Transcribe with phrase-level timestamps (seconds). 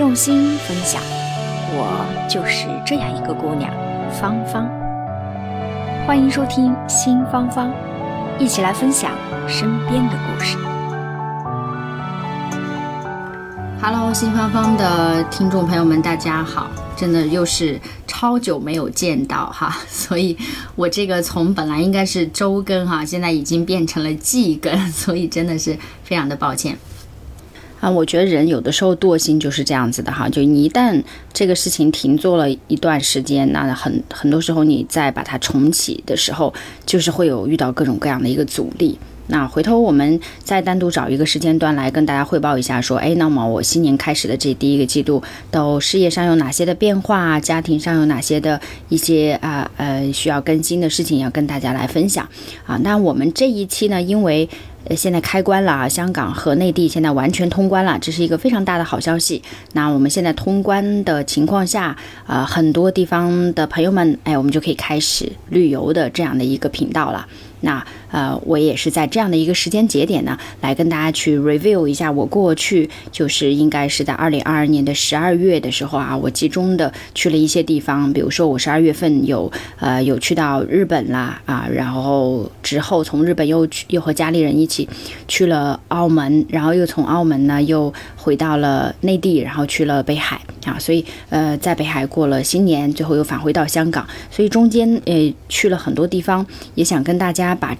[0.00, 0.98] 用心分享，
[1.74, 3.70] 我就是这样一个姑娘，
[4.10, 4.66] 芳芳。
[6.06, 7.70] 欢迎收听新芳芳，
[8.38, 9.10] 一起来分享
[9.46, 10.56] 身边的故事。
[13.82, 16.70] Hello，新芳芳的听众朋友们，大家好！
[16.96, 20.34] 真的又是超久没有见到哈， 所以
[20.76, 26.78] 我这个从本来应该是周更哈，现在已经变成了季更，所以真的是非常的抱歉
[27.80, 27.90] 啊。
[27.90, 31.02] 我觉得人有的时候惰性就是这样子的哈，就你一旦
[31.32, 36.52] 这个事情停做了一段时间，那很很多时候你再把它重启的时候，
[36.86, 38.98] 就是会有遇到各种各样的一个阻力。
[39.32, 45.22] 那回头我们再单独找一个时间段来跟大家汇报一下，说，哎，那么我新年开始的这第一个季度，
[45.52, 52.28] 都事业上有哪些的变化，家庭上有哪些的一些啊呃需要更新的事情要跟大家来分享
[52.66, 52.76] 啊。
[52.82, 54.48] 那我们这一期呢，因为
[54.84, 59.42] 呃现在开关了啊，香港和内地现在完全通关了，这是一个非常大的好消息。
[59.74, 67.26] 那我们现在通关的情况下啊，很多地方的朋友们，哎，我们就可以开始旅游的这样的一个频道了。
[67.60, 84.88] 那呃，我也是在这样的一个时间节点呢，来跟大家去 review 一下我过去就是应该是在二零二二年的十二月的时候啊，我集中的去了一些地方，比如说我十二月份有呃有去到日本啦啊，然后之后从日本又去又和家里人一起
[85.28, 96.44] 去了澳门，然后又从澳门呢又回到了内地，然后去了北海啊，所以呃在北海过了新年，最后又返回到香港，所以中间呃去了很多地方，
[96.74, 97.50] 也想跟大家。
[97.60, 97.76] 把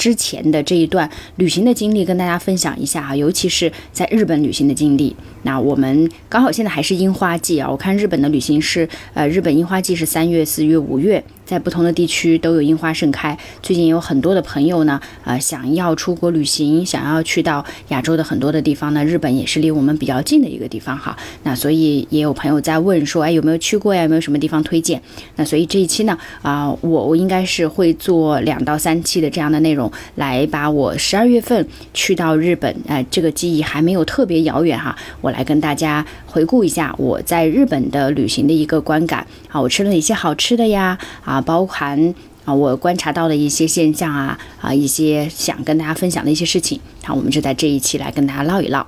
[0.00, 5.14] 之前的这一段旅行的经历跟大家分享一下哈，尤其是在日本旅行的经历。
[5.42, 11.22] 那我们刚好现在还是樱花季啊，我看日本的旅行是，呃，日本樱花季是三月、四月、五月。
[11.50, 13.36] 在不同的地区都有樱花盛开。
[13.60, 19.04] 最近有很多的朋友呢，呃，想要出国旅行，想要去到亚洲的很多的地方呢。
[19.04, 21.16] 日本也是离我们比较近的一个地方哈。
[21.42, 24.04] 那所以也有朋友在问说，哎，有没有去过呀？
[24.04, 25.02] 有没有什么地方推荐？
[25.34, 34.96] 那所以这一期呢，啊，我我应该是会做两到三期的这样的内容，来把我十二月份去到日本，哎，这个记忆还没有特别遥远哈。
[35.20, 39.26] 我来跟大家回顾一下我在日本的旅行的一个观感。
[39.48, 40.96] 啊，我吃了哪些好吃的呀？
[41.24, 41.39] 啊。
[41.40, 42.14] 包含
[42.44, 48.86] 啊，我观察到的一些现象啊啊，一些想跟大家分享的一些事情，好，我们就在这一期来跟大家唠一唠。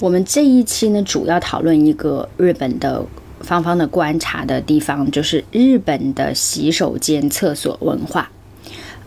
[0.00, 3.04] 我们这一期呢，主要讨论一个日本的
[3.40, 8.30] 芳芳的观察的地方，就是日本的洗手间厕所文化。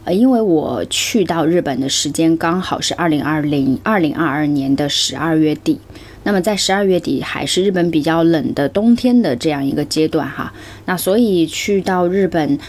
[0.06, 5.80] 呃，因为我去到日本的时间刚好是二零二零二零二二年的十二月底。
[6.24, 10.54] 那么在十二月底还是日本比较冷的冬天的这样一个阶段哈，
[10.86, 12.60] 那所以去到日本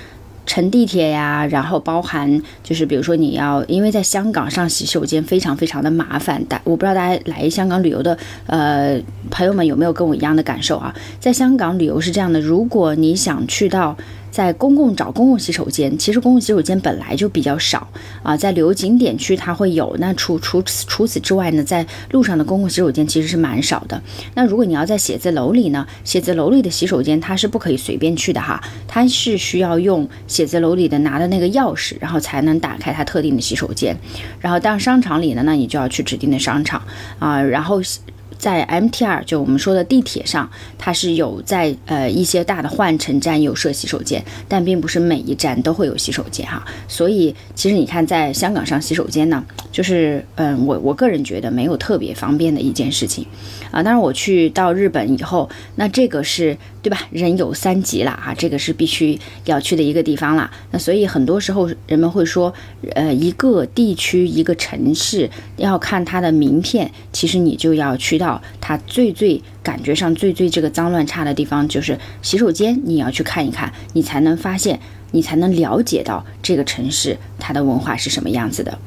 [0.46, 8.16] 乘地铁呀，然后包含就是比如说你要因为在香港上洗手间非常非常的麻烦，大我不知道大家来香港旅游的
[8.46, 9.00] 呃
[9.30, 10.94] 朋友们有没有跟我一样的感受啊？
[11.18, 13.96] 在香港旅游是这样的，如果你想去到。
[14.30, 17.88] 在公共找公共洗手间，其实公共洗手间本来就比较少
[18.22, 19.96] 啊，在旅游景点区它会有。
[19.98, 24.00] 那除除此除此之外呢，在路上的公共洗手间其实是蛮少的。
[24.34, 33.96] 那如果你要在写字楼里呢，写字楼里的洗手间它是不可以随便去的哈，它是需要用写字楼里的拿的那个钥匙，然后才能打开它特定的洗手间。
[34.38, 36.82] 然后到商场里呢，那你就要去指定的商场
[37.18, 37.80] 啊，然后。
[38.40, 46.64] 在 MTR 就我们说的地铁上，它是有在呃一些大的换乘站有设洗手间，但并不是每一站都会有洗手间哈。
[46.88, 53.26] 所以其实你看，在香港上洗手间呢，就是嗯，我我个人觉得没有特别方便的一件事情
[53.70, 53.82] 啊。
[53.82, 55.46] 当然我去到日本以后，
[55.76, 56.98] 那这个是对吧？
[57.10, 60.50] 人有三急了啊，这个是必须要去的一个地方了。
[60.70, 62.50] 那所以很多时候人们会说，
[62.94, 68.29] 呃，一个地区一个城市要看它的名片，其实你就要去到。
[68.60, 74.78] 它最最感觉上最最这个脏乱差的地方就是洗手间，你要去看一看，你才能发现，
[75.12, 78.78] 你才能了解到这个城市它的文化是什么样子的。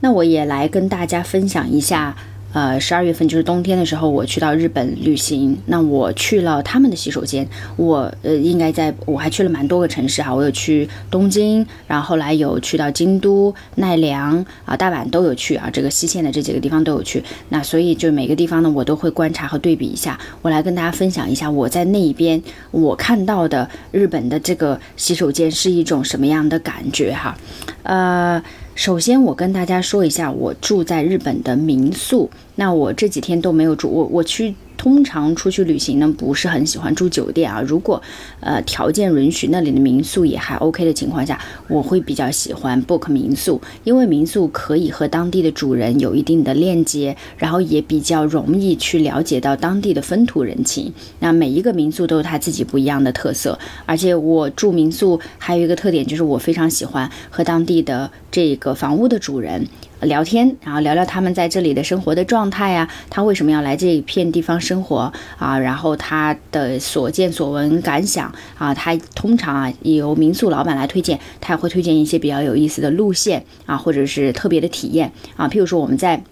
[0.00, 2.16] 那我也来跟大家分享一下。
[2.52, 5.58] 呃，十二月份就是冬天的时候，我去到日本旅行。
[5.66, 17.24] 那我去了他们的洗手间，我呃应该在我还去了蛮多个城市哈，我有去东京，然后后来有去到京都、奈良啊、大阪都有去啊，这个西线的这几个地方都有去。
[17.48, 27.36] 那所以就每个地方呢，我都会观察和对比一下，我来跟大家分享一下我在那一边我看到的日本的这个洗手间是一种什么样的感觉哈，
[27.84, 28.42] 呃。
[28.74, 32.30] 首先，我跟大家说一下，我住在日本的民宿。
[32.56, 34.54] 那我这几天都没有住，我我去。
[34.82, 37.62] 通常出去旅行呢，不是很喜欢住酒店啊。
[37.64, 38.02] 如果
[38.40, 50.92] 呃条件允许，那里的民宿也还 OK 的情况下，我会比较喜欢 book 民宿，因为民宿可以和当地的主人有一定的链接，然后也比较容易去了解到当地的风土人情。
[51.20, 53.56] 那每一个民宿都有它自己不一样的特色，
[53.86, 59.68] 而且我住民宿还有一个特点，就是我非常喜欢和当地的这个房屋的主人。
[60.02, 65.58] 聊天，然后聊聊他们在这里的生活的状态呀，他为什么要来这一片地方生活啊？
[65.58, 76.22] 然后他的所见所闻感想啊，他通常啊由民宿老板来推荐，他也会推荐一些比较有意思的路线啊，或者是特别的体验啊，譬如说我们在。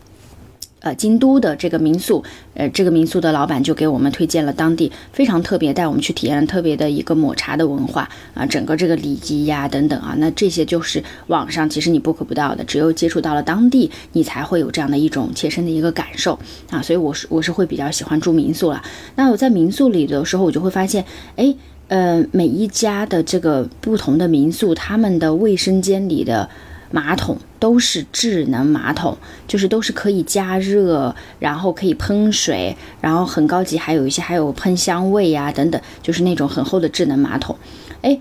[0.80, 2.24] 呃，京都的这个民宿，
[2.54, 16.38] 呃，这个民宿的老板就给我们推荐了当地非常特别，带我们去体验了特别的一个抹茶的文化啊，整个这个礼仪呀等等啊，那这些就是网上其实你 book 不到的，只有接触到了当地，你才会有这样的一种切身的一个感受
[16.70, 18.82] 啊，所以我是我是会比较喜欢住民宿了。
[19.16, 21.04] 那我在民宿里的时候，我就会发现，
[21.36, 21.54] 哎，
[21.88, 26.48] 呃，每一家的这个不同的民宿，他们的卫生间里的。
[26.92, 29.16] 马桶都是智能马桶，
[29.46, 37.56] 就是都是可以加热，然后可以喷水，然后很高级，还有一些还有喷香味呀等等，就是那种很厚的智能马桶，
[38.02, 38.18] 哎。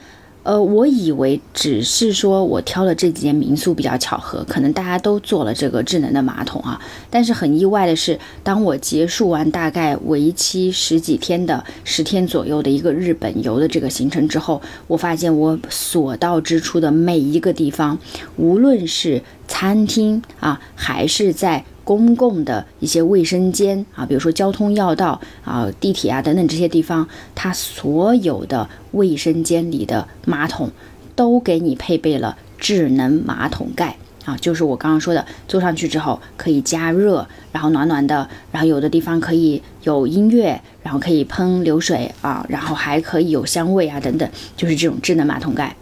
[0.49, 6.81] 呃，我以为只是说我挑了这几间民宿比较巧合，可能大家都做了这个智能的马桶啊。
[7.11, 17.99] 但是很意外的是，当我结束完大概为期十几天的十天左右的一个日本游的这个行程之后，我发现我所到之处的每一个地方，
[18.35, 21.63] 无论是餐厅啊，还是在。
[21.89, 30.69] 公共的一些卫生间啊，比如说交通要道啊、地铁啊等等这些地方，它所有的卫生间里的马桶
[31.15, 45.75] 都给你配备了智能马桶盖啊，就是我刚刚说的，坐上去之后可以加热，然后暖暖的，然后有的地方可以有音乐，然后可以喷流水啊，然后还可以有香味啊等等，就是这种智能马桶盖。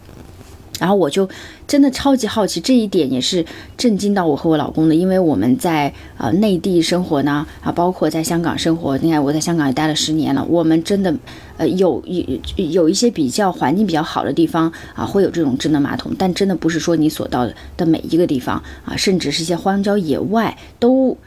[0.79, 1.27] 然后我就
[1.67, 3.45] 真的超级好奇，这一点也是
[3.77, 11.13] 震惊到我和我老公的，因为我们在呃内地生活呢，啊，包括在香港生活，你看我在香港也待了十年了，我们真的
[11.57, 21.17] 呃有有有一些比较环境比较好的地方啊，会有这种智能马桶，但真的不是说你所到的每一个地方啊，甚至是一些荒郊野外都。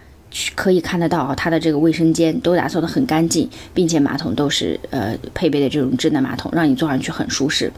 [0.54, 7.72] 可以看得到啊，它的这个卫生间都打扫得很干净，并且马桶都是呃配备的这种智能马桶，让你坐上去很舒适，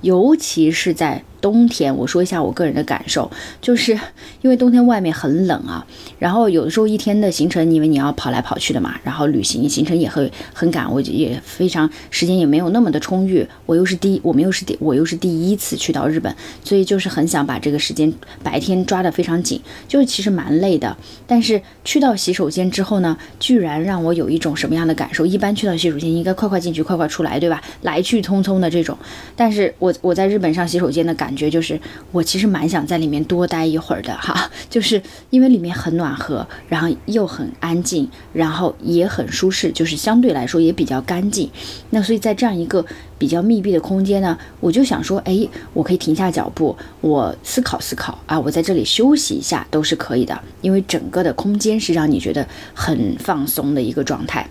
[0.00, 1.22] 尤其是在。
[1.40, 3.30] 冬天，我说一下我个人的感受，
[3.60, 3.92] 就是
[4.42, 5.86] 因为冬天外面很冷啊，
[6.18, 18.12] 然后有的时候一天的行程，因为你要跑来跑去的嘛，然后旅行行程也会很赶，我也非常时间也没有那么的充裕，我又是第我们又是第我又是第一次去到日本，所以就是很想把这个时间
[18.42, 20.96] 白天抓得非常紧，就是其实蛮累的，
[21.28, 25.24] 但是去到洗手间之后呢，居然让我有一种什么样的感受？
[25.24, 27.62] 一般去到洗手间应该快快进去快快出来，对吧？
[27.82, 28.98] 来去匆匆的这种，
[29.36, 31.27] 但是我我在日本上洗手间的感。
[31.28, 31.78] 感觉就是，
[32.10, 41.50] 我其实蛮想在里面多待一会儿的哈， 就是因为里面很暖和，然后又很安静，然后也很舒适，就是相对来说也比较干净。
[41.90, 42.82] 那所以在这样一个
[43.18, 54.48] 比较密闭的空间呢，我就想说，哎，我可以停下脚步，我思考思考啊，我在这里休息一下都是可以的，因为整个的空间是让你觉得很放松的一个状态。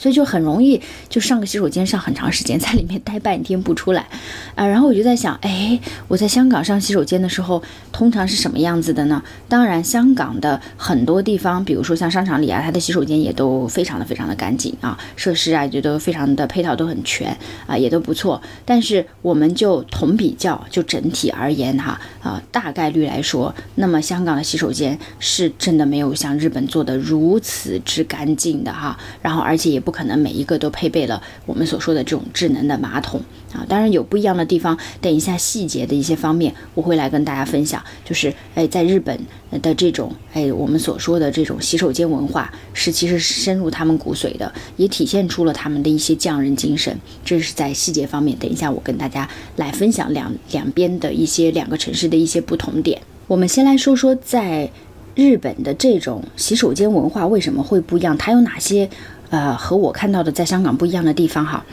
[0.00, 0.80] 所以就很容易
[1.10, 4.06] 就上个洗手间上很长时间，在里面待半天不出来，
[4.54, 7.62] 啊，然后我就在想，哎，我在香港上洗手间的时候，
[7.92, 9.22] 通常是什么样子的呢？
[9.46, 17.36] 当然，香港的很多地方，比如说像商场里啊，它的洗手间也都非常的非常的干净啊，设施啊也都非常的配套都很全
[17.66, 18.40] 啊，也都不错。
[18.64, 29.89] 但是我们就同比较，就整体而言哈，啊，大概率来说，那么香港的洗手间是真的没有像日本做的如此之干净的哈，然后而且也不。
[29.90, 33.20] 不可能每一个都配备了我们所说的这种智能的马桶
[33.52, 34.78] 啊，当然有不一样的地方。
[35.00, 37.82] 等一下细节的一些方面，我会来跟大家分享。
[38.04, 39.18] 就是哎，在日本
[39.60, 46.96] 的这种哎，我们所说的这种洗手间文化，是其实深入他们骨髓的，也体现出了他们的一些匠人精神。
[47.24, 53.02] 这是在细节方面，等一下我跟大家来分享两两边的一些两个城市的一些不同点。
[53.26, 54.70] 我们先来说说在
[55.16, 58.88] 日本的这种洗手间文化为什么会不一样，它有哪些？
[59.30, 61.64] 呃，和我看到的在香港不一样的地方哈，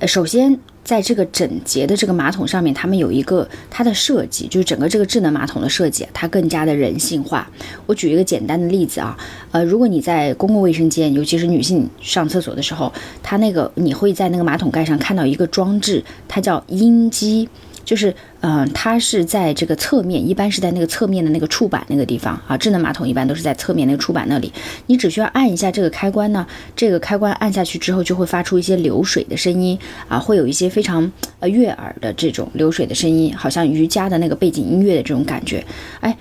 [0.00, 7.48] 呃，首先在这个整洁的这个马桶上面，他们有一个它的设计，就是整个这个智能马桶的设计，它更加的人性化。
[7.86, 9.16] 我举一个简单的例子啊，
[9.52, 12.92] 呃，如果你在公共卫生间，尤其是女性上厕所的时候，
[13.22, 17.48] 它那个你会在那个马桶盖上看到一个装置，它叫音机。
[17.84, 22.56] 就是嗯，它是在这个侧面，一般是在那个侧面的那个触板那个地方啊。
[22.56, 24.52] 智能马桶一般都是在侧面那个触板那里，
[24.86, 31.10] 你只需要按一下这个开关呢，这个开关按下去之后就会发出一些流水的声音啊，会有一些非常
[31.40, 35.64] 呃悦耳的这种流水的声音，好像瑜伽的那个背景音乐的这种感觉。
[36.00, 36.16] 哎，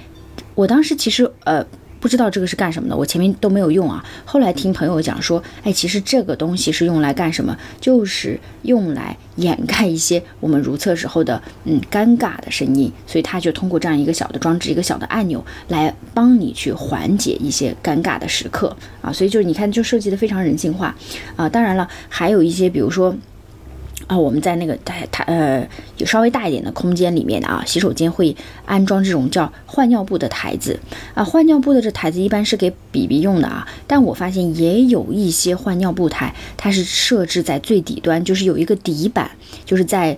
[0.56, 1.66] 我当时其实呃。
[2.04, 4.04] 不知道这个是干什么的，我前面都没有用啊。
[4.26, 7.58] 后来听朋友讲说，哎，其实这个东西是用来干什么？
[7.80, 19.10] 就是用来掩盖一些我们如厕时候的嗯尴尬的声音，所以它就通过这样一个小的装置，一个小的按钮来帮你去缓解一些尴尬的时刻啊。
[19.14, 20.94] 所以就是你看，就设计的非常人性化
[21.38, 21.48] 啊。
[21.48, 23.16] 当然了，还有一些比如说。
[24.08, 25.68] 啊，我们在那个台台呃
[25.98, 30.80] 有稍微大一点的空间里面啊，洗手间会安装这种叫换尿布的台子
[31.14, 39.32] 啊，换尿布的这台子一般是给 BB 用的啊，但我发现也有一些换尿布台，它是设置在最底端，就是有一个底板，
[39.66, 40.18] 就是在。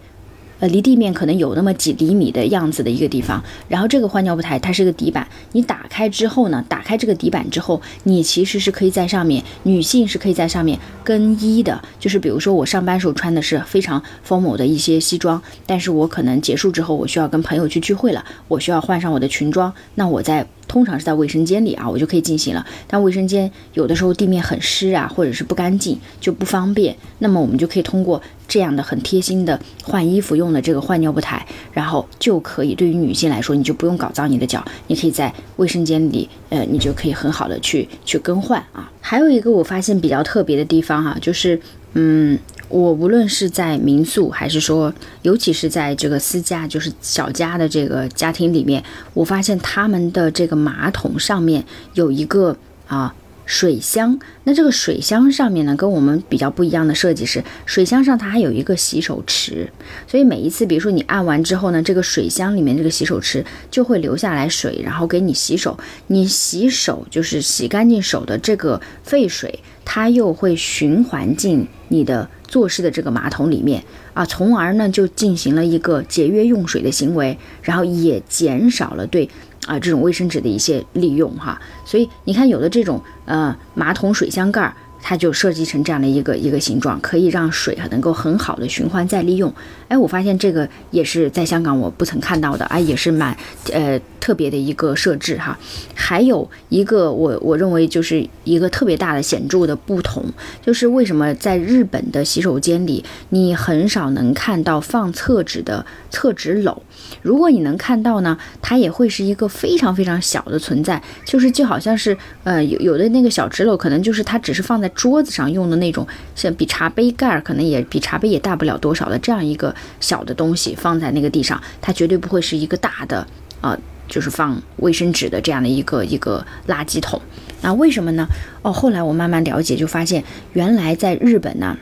[0.68, 20.46] 离地面可能有那么几厘米的样子的一个地方，然后这个换尿布台它是个底板，你打开之后呢，打开这个底板之后，你其实是可以在上面，女性是可以在上面更衣的，就是比如说我上班时候穿的是非常 formal 的一些西装，但是我可能结束之后我需要跟朋友去聚会了，我需要换上我的裙装，那我在。
[20.76, 22.66] 通常是在卫生间里啊，我就可以进行了。
[22.86, 26.94] 但卫生间有的时候地面很湿啊，或者是不干净，就不方便。
[27.20, 38.92] 那么我们就可以通过这样的很贴心的换衣服用的这个换尿布台，然后就可以对于女性来说，你就不用搞脏你的脚，你可以在卫生间里，呃，你就可以很好的去去更换啊。
[39.00, 41.58] 还有一个我发现比较特别的地方哈，就是
[41.96, 42.40] 嗯。
[42.68, 48.84] 我无论是在民宿，还是说，尤其是在这个私家，就是小家的这个家庭里面，
[49.14, 53.14] 我发现他们的这个马桶上面有一个啊
[53.46, 54.20] 水箱。
[54.46, 59.72] 那这个水箱上面呢，跟我们比较不一样的设计是，水箱上它还有一个洗手池。
[60.08, 65.78] 所以每一次，比如说你按完之后呢，这个水箱里面这个洗手池就会流下来水，然后给你洗手。
[66.08, 72.28] 你洗手就是洗干净手的这个废水，它又会循环进你的。
[72.48, 79.28] 做事的这个马桶里面啊，从而呢就进行了一个节约用水的行为，然后也减少了对
[79.66, 81.60] 啊这种卫生纸的一些利用哈。
[81.84, 84.74] 所以你看，有的这种呃马桶水箱盖儿。
[85.02, 89.54] 它就设计成这样的一个一个形状，可以让水能够很好的循环再利用。
[89.88, 93.38] 哎，我发现这个也是在香港我不曾看到的，哎，也是蛮
[93.72, 95.58] 呃特别的一个设置哈。
[95.94, 100.26] 还有一个我我认为就是一个特别大的显著的不同，
[100.66, 106.76] 就是为什么在日本的洗手间里你很少能看到放厕纸的厕纸篓。
[107.22, 123.26] 如果你能看到呢，它也会是一个非常非常小的存在，就是就好像是呃有有的那个小纸篓，可能就是它只是放在在桌子上用的那种，像比茶杯盖儿可能也比茶杯也大不了多少的这样一个小的东西放在那个地上，它绝对不会是一个大的
[123.62, 123.76] 呃，
[124.08, 127.20] 就是放卫生纸的这样的一个一个垃圾桶。
[127.62, 128.28] 那为什么呢？
[128.62, 130.24] 哦，后来我慢慢了解，就发现
[130.54, 131.76] 原来在日本呢。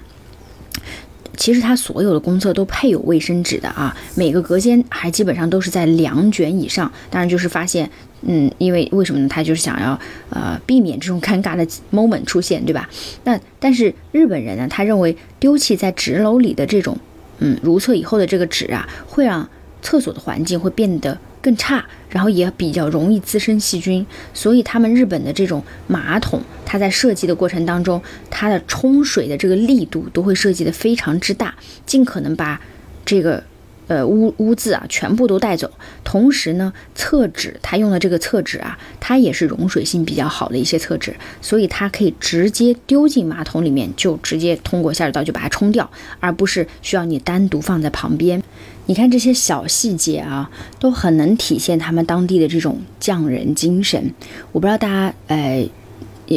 [1.35, 6.89] 其实它所有的公厕都配有卫生纸的啊，每个隔间还基本上都是在两卷以上。
[7.09, 7.89] 当然就是发现，
[8.25, 9.27] 嗯，因为为什么呢？
[9.27, 9.99] 他就是想要
[10.29, 12.89] 呃避免这种尴尬的 moment 出现，对吧？
[13.23, 16.97] 那但是日本人呢，他认为丢弃在纸篓里的这种，
[17.39, 19.49] 嗯，如厕以后的这个纸啊，会让
[19.81, 21.17] 厕所的环境会变得。
[21.43, 31.53] 更差，然后也比较容易滋生细菌，所以他们日本的这种马桶，它在设计的过程当中，它的冲水的这个力度都会设计的非常之大，
[31.85, 32.61] 尽可能把
[33.03, 33.43] 这个
[33.87, 35.69] 呃污污渍啊全部都带走。
[36.03, 48.41] 同时呢，厕纸它用的这个厕纸啊，它也是溶水性比较好的一些厕纸，所以它可以直接丢进马桶里面，就直接通过下水道就把它冲掉，而不是需要你单独放在旁边。
[48.85, 54.13] 你看这些小细节啊，都很能体现他们当地的这种匠人精神。
[54.51, 55.69] 我不知道大家，呃，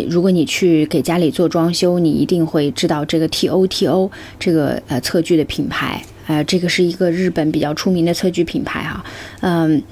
[0.08, 9.04] 如果你去给家里做装修，你一定会知道这个 T O T O 这个呃测距的品牌，呃，这个是一个日本比较出名的测距品牌哈。
[9.40, 9.82] 嗯，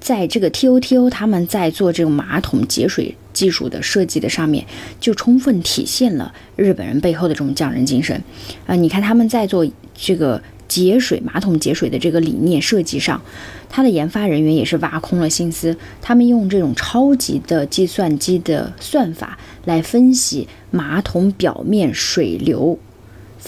[0.00, 4.66] 在这个 T O T O 他们在做这种马桶节水技术的设计的上面，
[5.00, 8.22] 就充分体现了日本人背后的这种匠人精神。
[8.66, 10.42] 啊，你看他们在做这个。
[10.68, 13.22] 节水马桶节水的这个理念设计上，
[13.70, 22.78] 它的研发人员也是挖空了心思，他们用这种超级的计算机的算法来分析马桶表面水流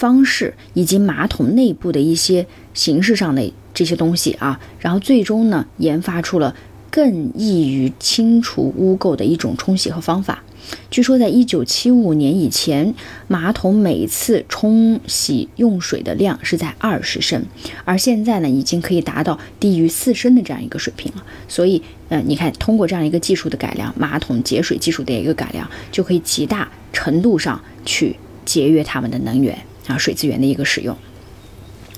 [0.01, 2.43] 方式以及马桶内部的一些
[2.73, 6.55] 形式上的这些东西啊，然后最终呢研发出了
[6.89, 10.41] 更易于清除污垢的一种冲洗和方法。
[10.89, 12.95] 据说在一九七五年以前，
[13.27, 17.45] 马桶每次冲洗用水的量是在二十升，
[17.85, 21.23] 而现在呢，已经可以达到低于四升的这样一个水平了。
[21.47, 21.79] 所以，
[22.09, 29.55] 呃，你看，通过这样一个技术的改良，马桶节水技术的一个改良，就可以极大程度上去节约他们的能源
[29.87, 30.97] 啊，水资源的一个使用。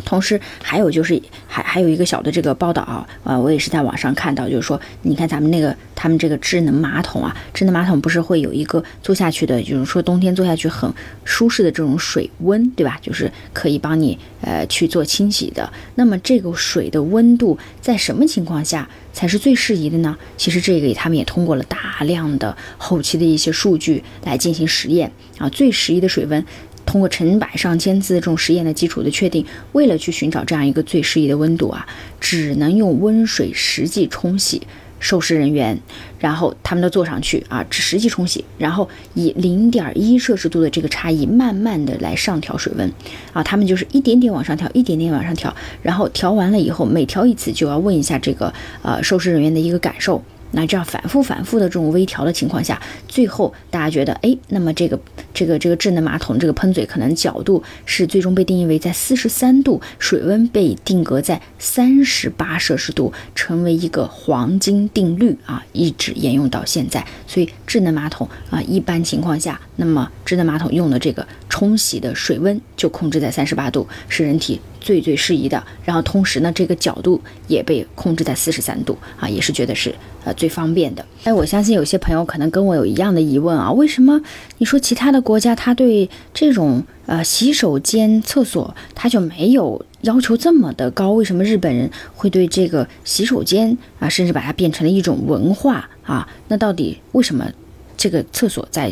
[0.06, 10.92] 同时，还有就是还还有一个小的这个报道啊，呃，我也是在网上看到，就是说，你看咱们那个他们这个智能马桶啊，智能马桶不是会有一个坐下去的，就是说冬天坐下去很
[11.24, 12.98] 舒适的这种水温，对吧？
[13.04, 15.72] 就是可以帮你呃去做清洗的。
[15.94, 20.18] 那么这个水的温度在什么情况下才是最适宜的呢？
[20.38, 26.44] 其实这个他们也通过了大量的后期的一些数据来进行实验啊，最适宜的水温。
[26.93, 31.88] 通过成百上千次这种实验的基础的确定，为了去寻找这样一个最适宜的温度啊，
[32.19, 34.62] 只能用温水实际冲洗
[35.00, 35.75] 受试人员，
[36.19, 42.88] 然后他们都坐上去啊，只实际冲洗，然后以零点一摄氏度的这个差异，慢慢的来上调水温
[43.31, 50.23] 啊，他们就是一点点往上调，一点点往上调，然后调完了以后，每调一次就要问一下这个呃受试人员的一个感受。
[50.55, 55.00] 那这样反复反复的这种微调的情况下，最后大家觉得，哎，那么这个
[55.33, 67.05] 这个这个智能马桶这个喷嘴可能角度是最终被定义为在四十三度，水温被定格在三十八摄氏度，成为一个黄金定律啊，一直沿用到现在。
[67.25, 74.62] 所以智能马桶啊，一般情况下，那么智能马桶用的这个冲洗的水温就控制在三十八度，是人体。
[74.84, 81.04] 最最适宜的，然后同时呢，这个角度也被控制在四十三度啊，也是觉得是呃最方便的。
[81.24, 84.22] 哎，我相信有些朋友可能跟我有一样的疑问啊，为什么
[84.58, 91.13] 你说其他的国家它对这种呃洗手间、厕所它就没有要求这么的高？
[91.13, 96.28] 为什么日本人会对这个洗手间啊，甚至把它变成了一种文化啊？
[96.50, 97.50] 那到底为什么
[97.96, 98.92] 这个厕所在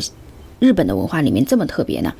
[0.58, 2.14] 日本的文化里面这么特别呢？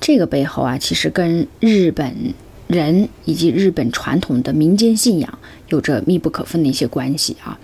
[0.00, 2.32] 这个背后啊，其实跟日本。
[2.68, 7.58] 人以及日本传统的民间信仰有着密不可分的一些关系啊。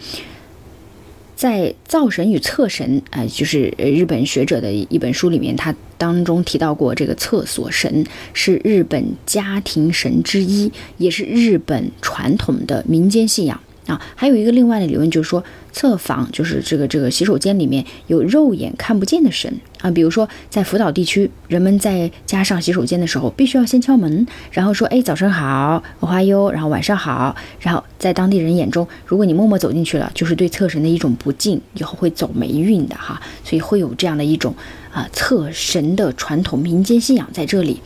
[1.37, 13.61] 在造神与厕神啊，就是日本学者的一本书里面，他当中提到过，这个厕所神是日本家庭神之一，也是日本传统的民间信仰。
[13.87, 19.91] 啊，还有一个另外的理论就是说，侧房就是这个这个洗手间里面有肉眼看不见的神啊。
[19.91, 27.37] 比如说在福岛地区，人们在家上洗手间的时候，必须要先敲门，然后说：“哎，早晨好，我花优。”然后晚上好。
[27.61, 33.21] 然后在当地人眼中，如果你默默走进去了，就是对厕神的一种不敬，以后会走霉运的哈。
[33.45, 34.55] 所以会有这样的一种
[34.91, 37.81] 啊厕神的传统民间信仰在这里。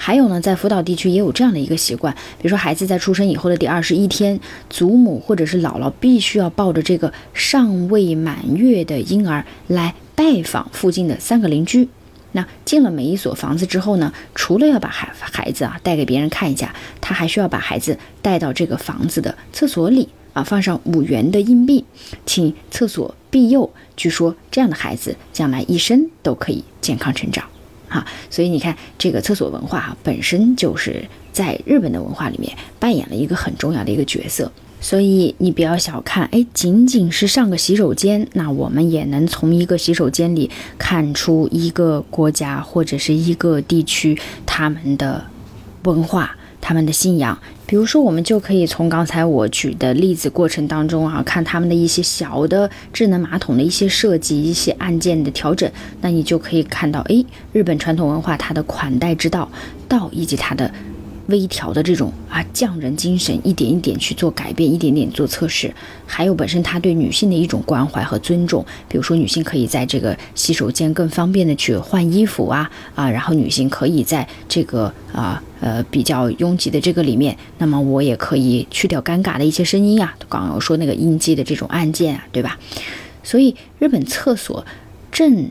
[0.00, 4.38] 还有呢，在福岛地区也有这样的一个习惯，比如说孩子在出生以后的第二十一天，
[4.70, 11.88] 祖母或者是姥姥必须要抱着这个尚未满月的婴儿来拜访附近的三个邻居。
[12.32, 21.84] 那进了每一所房子之后呢，除了要把孩孩子啊带给别人看一下，他还需要把孩子带到这个房子的厕所里啊，放上五元的硬币，
[22.24, 23.68] 请厕所庇佑。
[23.96, 27.44] 据说这样的孩子将来一生都可以健康成长。
[27.88, 34.50] 哈，所以你看，这个厕所文化哈，本身就是在日本的文化里面扮演了一个很重要的一个角色。
[34.80, 40.48] 所以你不要小看，哎，仅仅是上个洗手间，那我们也能从一个洗手间里
[40.78, 45.24] 看出一个国家或者是一个地区他们的
[45.82, 46.36] 文化。
[46.68, 59.50] 他们的信仰，比如说，我们就可以从刚才我举的例子过程当中啊，看他们的一些小的智能马桶的一些设计、一些按键的调整，那你就可以看到，哎，日本传统文化它的款待之道，
[59.88, 60.70] 道以及它的。
[61.28, 65.72] 微调的这种啊匠人精神，一点一点去做改变，一点点做测试，
[66.04, 82.58] 还有本身他对女性的一种关怀和尊重，比如说女性可以在这个洗手间更方便的去换衣服啊啊，然后女性可以在这个啊呃比较拥挤的这个里面，那么我也可以去掉尴尬的一些声音啊，刚刚说那个音机的这种按键啊，对吧？
[83.22, 84.64] 所以日本厕所
[85.12, 85.50] 正。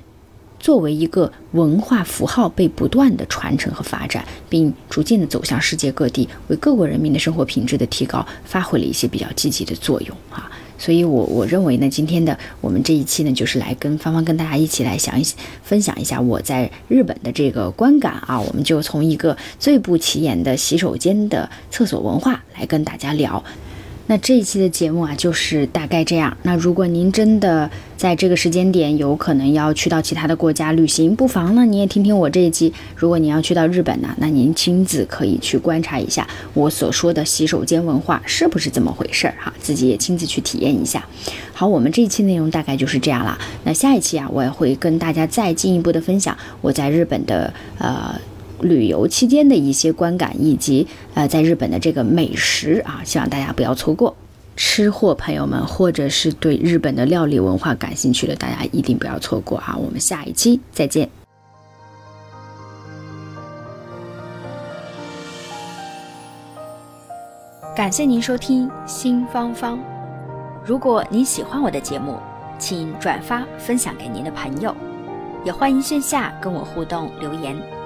[0.59, 10.49] 作为一个文化符号，被不断的传承和发展，并逐渐的走向世界各地，为各国人民的生活品质的提高发挥了一些比较积极的作用啊。
[10.79, 15.25] 所以，我我认为呢，今天的我们这一期呢，就是来跟芳芳跟大家一起来想一
[15.63, 18.39] 分享一下我在日本的这个观感啊。
[18.39, 23.43] 我们就从一个最不起眼的洗手间的厕所文化来跟大家聊。
[24.09, 26.35] 那这一期的节目啊，就是大概这样。
[26.43, 32.73] 那如果您真的在这个时间点有可能要去到其他的国家旅行，不妨呢你也听听我这一期。
[32.95, 41.05] 如果您要去到日本呢，那您亲自可以去观察一下我所说的洗手间文化是不是这么回事儿哈，自己也亲自去体验一下。
[41.51, 43.37] 好，我们这一期内容大概就是这样啦。
[43.65, 48.15] 那下一期啊，我也会跟大家再进一步的分享我在日本的呃。
[48.61, 54.15] 旅游期间的一些观感，以及呃，在日本的这个美食啊，希望大家不要错过。
[54.55, 59.77] 吃货朋友们，或者是对日本的料理文化感兴趣的，大家一定不要错过啊！
[59.77, 61.07] 我们下一期再见。
[67.75, 69.79] 感谢您收听新芳芳。
[70.65, 72.15] 如果您喜欢我的节目，
[72.57, 74.75] 请转发分享给您的朋友，
[75.45, 77.76] 也欢迎线下跟我互动留言。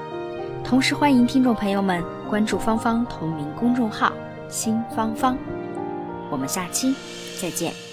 [0.63, 4.13] 同时，欢迎听众朋友们关注芳芳同名公众号
[4.47, 5.37] “新芳芳”。
[6.31, 6.95] 我们下期
[7.41, 7.90] 再见。